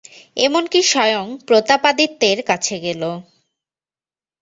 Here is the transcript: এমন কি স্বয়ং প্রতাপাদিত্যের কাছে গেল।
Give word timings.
এমন 0.37 0.63
কি 0.67 0.81
স্বয়ং 0.83 1.25
প্রতাপাদিত্যের 1.47 2.39
কাছে 2.49 2.75
গেল। 2.79 3.01